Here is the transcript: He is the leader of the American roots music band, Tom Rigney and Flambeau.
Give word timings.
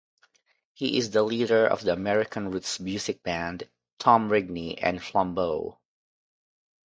He 0.73 0.97
is 0.97 1.11
the 1.11 1.21
leader 1.21 1.67
of 1.67 1.83
the 1.83 1.93
American 1.93 2.49
roots 2.49 2.79
music 2.79 3.21
band, 3.21 3.69
Tom 3.99 4.29
Rigney 4.29 4.79
and 4.81 4.99
Flambeau. 4.99 5.77